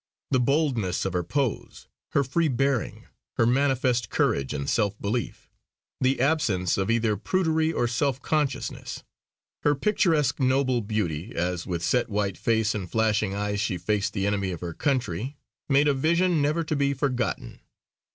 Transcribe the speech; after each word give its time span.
The 0.31 0.39
boldness 0.39 1.05
of 1.05 1.13
her 1.13 1.21
pose; 1.23 1.87
her 2.13 2.23
free 2.23 2.47
bearing; 2.47 3.05
her 3.33 3.45
manifest 3.45 4.09
courage 4.09 4.51
and 4.51 4.67
self 4.67 4.99
belief; 4.99 5.47
the 5.99 6.19
absence 6.19 6.75
of 6.75 6.89
either 6.89 7.15
prudery 7.15 7.71
or 7.71 7.87
self 7.87 8.19
consciousness; 8.19 9.03
her 9.61 9.75
picturesque, 9.75 10.39
noble 10.39 10.81
beauty, 10.81 11.35
as 11.35 11.67
with 11.67 11.83
set 11.83 12.09
white 12.09 12.39
face 12.39 12.73
and 12.73 12.89
flashing 12.89 13.35
eyes 13.35 13.61
she 13.61 13.77
faced 13.77 14.13
the 14.13 14.25
enemy 14.25 14.49
of 14.49 14.61
her 14.61 14.73
country, 14.73 15.37
made 15.69 15.87
a 15.87 15.93
vision 15.93 16.41
never 16.41 16.63
to 16.63 16.75
be 16.75 16.95
forgotten. 16.95 17.59